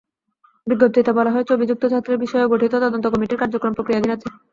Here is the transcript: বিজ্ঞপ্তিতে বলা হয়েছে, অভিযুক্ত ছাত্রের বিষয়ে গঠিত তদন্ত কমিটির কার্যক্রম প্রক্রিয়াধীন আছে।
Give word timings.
বিজ্ঞপ্তিতে 0.67 1.11
বলা 1.17 1.31
হয়েছে, 1.31 1.51
অভিযুক্ত 1.53 1.83
ছাত্রের 1.91 2.21
বিষয়ে 2.23 2.51
গঠিত 2.53 2.73
তদন্ত 2.77 3.05
কমিটির 3.09 3.41
কার্যক্রম 3.41 3.73
প্রক্রিয়াধীন 3.75 4.11
আছে। 4.15 4.27